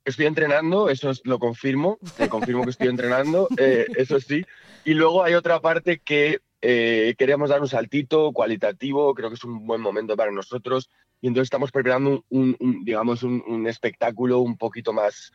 Estoy 0.05 0.27
entrenando, 0.27 0.89
eso 0.89 1.11
es- 1.11 1.21
lo 1.25 1.39
confirmo, 1.39 1.99
te 2.17 2.29
confirmo 2.29 2.65
que 2.65 2.71
estoy 2.71 2.89
entrenando, 2.89 3.49
eh, 3.57 3.87
eso 3.95 4.19
sí. 4.19 4.45
Y 4.85 4.95
luego 4.95 5.23
hay 5.23 5.35
otra 5.35 5.61
parte 5.61 6.01
que 6.01 6.41
eh, 6.63 7.15
queríamos 7.19 7.51
dar 7.51 7.61
un 7.61 7.69
saltito 7.69 8.33
cualitativo, 8.33 9.15
creo 9.15 9.29
que 9.31 9.35
es 9.37 9.45
un 9.45 9.67
buen 9.67 9.81
momento 9.81 10.17
para 10.17 10.31
nosotros, 10.31 10.91
y 11.23 11.27
entonces 11.29 11.47
estamos 11.47 11.71
preparando 11.71 12.25
un, 12.31 12.57
un- 12.61 12.85
digamos, 12.85 13.23
un, 13.23 13.43
un 13.47 13.67
espectáculo 13.67 14.41
un 14.41 14.57
poquito 14.57 14.93
más 14.93 15.33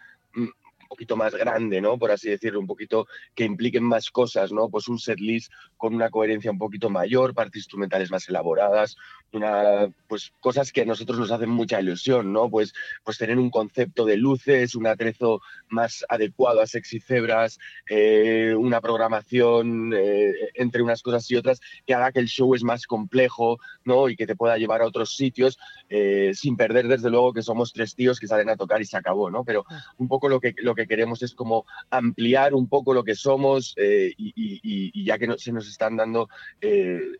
un 0.86 0.90
poquito 0.90 1.18
más 1.18 1.34
grande, 1.34 1.82
¿no? 1.82 1.98
Por 1.98 2.12
así 2.12 2.30
decirlo, 2.30 2.60
un 2.60 2.68
poquito 2.68 3.08
que 3.34 3.44
impliquen 3.44 3.84
más 3.84 4.12
cosas, 4.12 4.52
¿no? 4.52 4.70
Pues 4.70 4.88
un 4.88 5.00
setlist 5.00 5.52
con 5.78 5.96
una 5.96 6.10
coherencia 6.10 6.52
un 6.52 6.60
poquito 6.60 6.90
mayor, 6.90 7.34
partes 7.34 7.62
instrumentales 7.62 8.12
más 8.12 8.30
elaboradas, 8.30 8.96
una, 9.36 9.88
pues 10.08 10.34
cosas 10.40 10.72
que 10.72 10.82
a 10.82 10.86
nosotros 10.86 11.20
nos 11.20 11.32
hacen 11.32 11.50
mucha 11.50 11.80
ilusión, 11.82 12.32
¿no? 12.34 12.50
Pues 12.50 12.74
pues 13.04 13.18
tener 13.18 13.38
un 13.38 13.50
concepto 13.50 14.06
de 14.06 14.18
luces, 14.18 14.76
un 14.76 14.88
atrezo 14.88 15.42
más 15.70 16.06
adecuado 16.10 16.62
a 16.62 16.68
Sexy 16.68 17.00
Cebras, 17.00 17.60
eh, 17.90 18.54
una 18.58 18.82
programación 18.82 19.94
eh, 19.96 20.34
entre 20.56 20.82
unas 20.82 21.02
cosas 21.02 21.30
y 21.32 21.36
otras 21.36 21.60
que 21.86 21.94
haga 21.94 22.12
que 22.12 22.20
el 22.20 22.28
show 22.28 22.54
es 22.56 22.64
más 22.64 22.86
complejo, 22.88 23.60
¿no? 23.84 24.10
Y 24.10 24.16
que 24.16 24.28
te 24.28 24.36
pueda 24.36 24.58
llevar 24.58 24.82
a 24.82 24.88
otros 24.88 25.16
sitios 25.16 25.58
eh, 25.90 26.32
sin 26.34 26.56
perder, 26.58 26.88
desde 26.88 27.10
luego, 27.10 27.34
que 27.34 27.42
somos 27.42 27.74
tres 27.74 27.96
tíos 27.96 28.20
que 28.20 28.28
salen 28.28 28.50
a 28.50 28.56
tocar 28.58 28.82
y 28.82 28.86
se 28.86 28.98
acabó, 28.98 29.30
¿no? 29.30 29.44
Pero 29.44 29.66
un 29.98 30.08
poco 30.08 30.30
lo 30.30 30.40
que, 30.40 30.54
lo 30.58 30.76
que 30.76 30.88
queremos 30.88 31.22
es 31.24 31.34
como 31.36 31.66
ampliar 31.90 32.54
un 32.54 32.68
poco 32.70 32.94
lo 32.94 33.04
que 33.04 33.16
somos 33.16 33.76
y, 33.78 34.14
y- 34.36 34.60
y- 34.64 34.92
y 34.94 35.06
ya 35.06 35.18
que 35.18 35.28
no- 35.28 35.38
se 35.38 35.52
nos 35.52 35.68
están 35.68 35.96
dando 35.98 36.30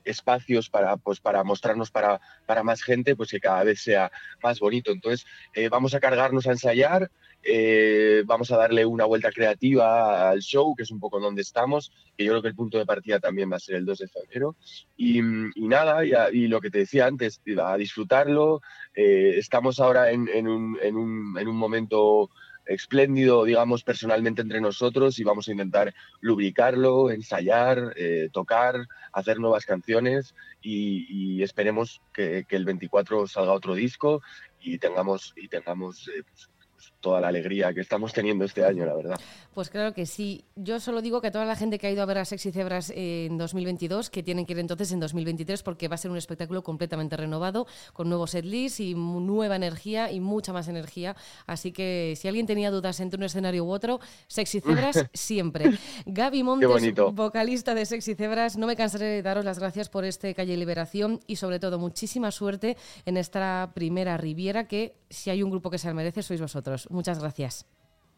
espacios 0.04 0.70
para, 0.70 0.98
pues, 0.98 1.20
para 1.20 1.44
mostrarnos 1.44 1.92
para, 1.92 2.05
para 2.46 2.64
más 2.64 2.82
gente, 2.82 3.16
pues 3.16 3.32
que 3.32 3.40
cada 3.40 3.64
vez 3.64 3.82
sea 3.82 4.12
más 4.44 4.60
bonito. 4.60 4.92
Entonces, 4.92 5.26
eh, 5.54 5.70
vamos 5.70 5.94
a 5.94 6.00
cargarnos 6.00 6.48
a 6.48 6.52
ensayar, 6.52 7.10
eh, 7.44 8.24
vamos 8.26 8.52
a 8.52 8.58
darle 8.58 8.86
una 8.86 9.06
vuelta 9.06 9.32
creativa 9.32 10.30
al 10.30 10.40
show, 10.42 10.76
que 10.76 10.84
es 10.84 10.92
un 10.92 11.00
poco 11.00 11.20
donde 11.20 11.42
estamos, 11.42 11.92
que 12.18 12.24
yo 12.26 12.32
creo 12.32 12.42
que 12.42 12.48
el 12.50 12.56
punto 12.56 12.78
de 12.78 12.86
partida 12.86 13.20
también 13.20 13.52
va 13.52 13.58
a 13.58 13.60
ser 13.60 13.76
el 13.76 13.86
2 13.86 14.00
de 14.00 14.08
febrero. 14.08 14.56
Y, 14.98 15.22
nada, 15.22 16.04
y, 16.32 16.48
lo 16.48 16.62
que 16.62 16.72
te 16.72 16.80
decía 16.80 17.06
antes, 17.06 17.42
a 17.62 17.78
disfrutarlo. 17.78 18.62
Eh, 18.96 19.36
estamos 19.38 19.80
ahora 19.80 20.12
en 20.12 20.48
un- 20.48 20.80
en 20.82 21.48
un 21.48 21.56
momento 21.56 22.30
espléndido, 22.66 23.44
digamos, 23.44 23.84
personalmente 23.84 24.42
entre 24.42 24.62
nosotros 24.62 25.20
y 25.20 25.24
vamos 25.24 25.48
a 25.48 25.52
intentar 25.52 25.94
lubricarlo, 26.22 27.12
ensayar, 27.12 27.94
eh, 27.96 28.30
tocar, 28.32 28.88
hacer 29.12 29.40
nuevas 29.40 29.66
canciones 29.66 30.36
y, 30.62 31.44
esperemos 31.44 32.02
que, 32.14 32.46
el 32.50 32.66
24 32.66 33.28
salga 33.28 33.54
otro 33.54 33.76
disco 33.76 34.22
y 34.60 34.80
tengamos, 34.80 35.34
y 35.36 35.48
tengamos 35.48 36.08
eh, 36.08 36.24
pues, 36.24 36.50
toda 37.00 37.22
la 37.22 37.28
alegría 37.28 37.74
que 37.74 37.82
estamos 37.82 38.14
teniendo 38.14 38.46
este 38.46 38.66
año, 38.66 38.86
la 38.86 38.96
verdad. 38.96 39.20
Pues 39.54 39.70
claro 39.70 39.94
que 39.94 40.06
sí. 40.06 40.46
Yo 40.56 40.80
solo 40.80 41.02
digo 41.02 41.22
que 41.22 41.28
a 41.28 41.32
toda 41.32 41.46
la 41.46 41.56
gente 41.56 41.78
que 41.78 41.88
ha 41.88 41.92
ido 41.92 42.02
a 42.02 42.06
ver 42.06 42.18
a 42.18 42.26
Sexy 42.26 42.52
Cebras 42.52 42.92
en 42.96 43.38
2022, 43.38 44.10
que 44.10 44.24
tienen 44.24 44.46
que 44.46 44.54
ir 44.54 44.60
entonces 44.60 44.92
en 44.92 45.00
2023 45.00 45.64
porque 45.64 45.88
va 45.88 45.96
a 45.96 45.98
ser 45.98 46.12
un 46.12 46.18
espectáculo 46.18 46.64
completamente 46.64 47.16
renovado, 47.16 47.68
con 47.94 48.10
nuevos 48.10 48.32
setlist 48.32 48.80
y 48.80 48.96
nueva 48.96 49.56
energía 49.56 50.12
y 50.12 50.20
mucha 50.20 50.52
más 50.52 50.68
energía. 50.68 51.16
Así 51.46 51.72
que 51.72 52.16
si 52.18 52.28
alguien 52.28 52.48
tenía 52.48 52.72
dudas 52.72 53.00
entre 53.00 53.18
un 53.18 53.24
escenario 53.24 53.66
u 53.66 53.70
otro, 53.70 54.00
Sexy 54.28 54.60
Cebras 54.62 55.06
siempre. 55.14 55.72
Gaby 56.06 56.44
Montes, 56.44 56.94
vocalista 57.14 57.74
de 57.76 57.86
Sexy 57.86 58.16
Cebras, 58.16 58.58
no 58.58 58.68
me 58.68 58.76
cansaré 58.76 59.06
de 59.06 59.22
daros 59.22 59.46
las 59.46 59.60
gracias 59.60 59.90
por 59.90 60.06
este 60.06 60.34
Calle 60.34 60.58
Liberación 60.58 61.20
y 61.28 61.38
sobre 61.38 61.60
todo 61.60 61.80
muchísima 61.80 62.32
suerte 62.32 62.78
en 63.06 63.18
esta 63.18 63.72
primera 63.74 64.18
Riviera 64.18 64.68
que 64.68 64.98
si 65.10 65.30
hay 65.30 65.44
un 65.44 65.50
grupo 65.50 65.70
que 65.70 65.78
se 65.78 65.94
merece 65.94 66.24
sois 66.24 66.42
vosotros. 66.42 66.75
Muchas 66.90 67.20
gracias. 67.20 67.66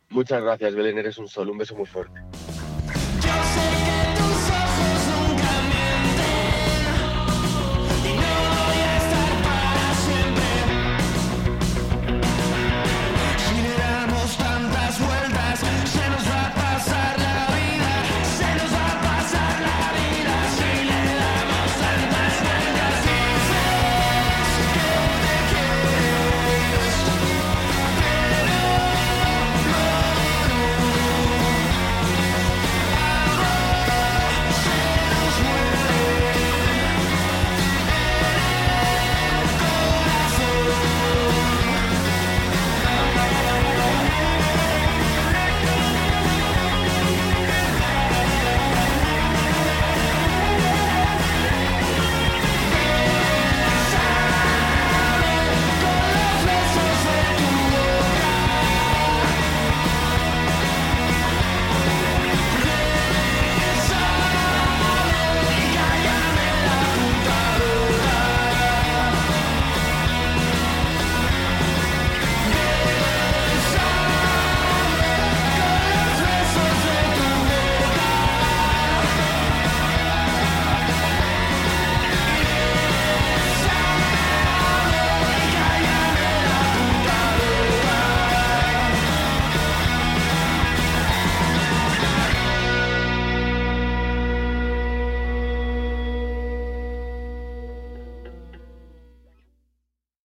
Muchas 0.09 0.41
gracias, 0.41 0.73
Belén, 0.73 0.97
eres 0.97 1.17
un 1.17 1.27
sol, 1.27 1.49
un 1.49 1.57
beso 1.57 1.75
muy 1.75 1.85
fuerte. 1.85 2.21